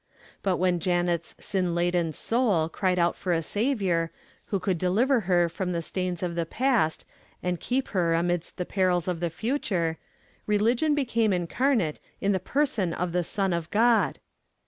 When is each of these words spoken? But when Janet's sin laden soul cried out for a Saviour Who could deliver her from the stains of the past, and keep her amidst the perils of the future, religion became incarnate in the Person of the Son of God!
But 0.41 0.57
when 0.57 0.79
Janet's 0.79 1.35
sin 1.39 1.75
laden 1.75 2.11
soul 2.11 2.69
cried 2.69 2.97
out 2.97 3.15
for 3.15 3.33
a 3.33 3.43
Saviour 3.43 4.09
Who 4.45 4.59
could 4.59 4.79
deliver 4.79 5.19
her 5.29 5.47
from 5.47 5.73
the 5.73 5.81
stains 5.83 6.23
of 6.23 6.33
the 6.33 6.47
past, 6.47 7.05
and 7.43 7.59
keep 7.59 7.89
her 7.89 8.15
amidst 8.15 8.57
the 8.57 8.65
perils 8.65 9.07
of 9.07 9.19
the 9.19 9.29
future, 9.29 9.99
religion 10.47 10.95
became 10.95 11.31
incarnate 11.31 11.99
in 12.19 12.31
the 12.31 12.39
Person 12.39 12.93
of 12.95 13.11
the 13.11 13.23
Son 13.23 13.53
of 13.53 13.69
God! 13.69 14.17